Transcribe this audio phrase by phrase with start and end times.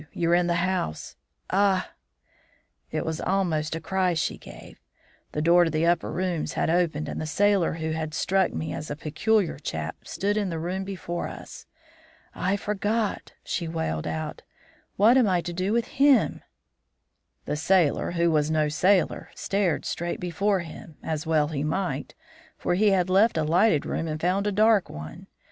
[0.13, 1.15] You're in the house
[1.51, 1.91] Ah!'
[2.89, 4.81] "It was almost a cry she gave;
[5.33, 8.73] the door to the upper rooms had opened and the sailor who had struck me
[8.73, 11.67] as such a peculiar chap stood in the room before us.
[12.33, 14.41] 'I forgot,' she wailed out.
[14.95, 16.41] 'What am I to do with him?'
[17.45, 22.15] "The sailor, who was no sailor, stared straight before him, as well he might,
[22.57, 25.27] for he had left a lighted room and found a dark one.